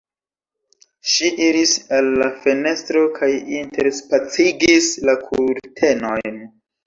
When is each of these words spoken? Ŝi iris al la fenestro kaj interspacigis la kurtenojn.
Ŝi 1.15 1.27
iris 1.47 1.73
al 1.97 2.07
la 2.21 2.29
fenestro 2.45 3.03
kaj 3.19 3.29
interspacigis 3.59 4.87
la 5.11 5.15
kurtenojn. 5.27 6.41